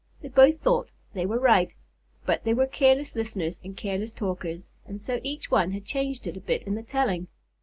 They 0.21 0.29
both 0.29 0.59
thought 0.61 0.89
they 1.13 1.27
were 1.27 1.37
right, 1.37 1.75
but 2.25 2.43
they 2.43 2.55
were 2.55 2.65
careless 2.65 3.15
listeners 3.15 3.59
and 3.63 3.77
careless 3.77 4.11
talkers, 4.11 4.67
and 4.83 4.99
so 4.99 5.19
each 5.21 5.51
one 5.51 5.73
had 5.73 5.85
changed 5.85 6.25
it 6.25 6.35
a 6.35 6.39
bit 6.41 6.63
in 6.63 6.73
the 6.73 6.81
telling. 6.81 7.27